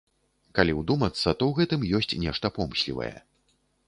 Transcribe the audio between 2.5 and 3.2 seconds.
помслівае.